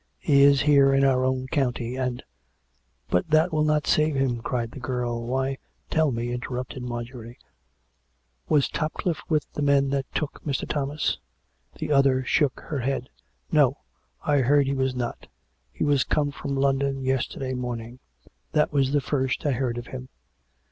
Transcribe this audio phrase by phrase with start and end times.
[0.17, 2.23] He is here in his own county, and
[3.11, 5.59] ""But that will not save him!" cried the girl." Why
[5.91, 7.37] ""Tell me/' interrupted Marjorie,"
[8.49, 10.67] was Topcliffe with the men that took Mr.
[10.67, 11.19] Thomas
[11.77, 13.09] }"The other shook her head."
[13.51, 13.77] No;
[14.25, 15.27] I heard he was not.
[15.71, 17.99] He was come from London yesterday morning.
[18.53, 20.09] That was the first I heard of him."